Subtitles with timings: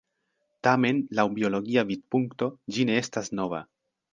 [0.67, 3.63] Tamen, laŭ biologia vidpunkto, ĝi ne estas nova.